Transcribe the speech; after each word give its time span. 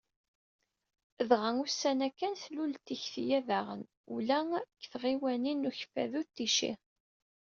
Dɣa, 1.29 1.49
ussan-a 1.63 2.09
kan, 2.17 2.33
tlul-d 2.43 2.77
tikti-a 2.85 3.39
daɣen 3.47 3.81
ula 4.15 4.39
deg 4.71 4.83
tɣiwanin 4.91 5.57
n 5.61 5.67
Ukeffadu 5.69 6.21
d 6.25 6.29
Ticci. 6.35 6.73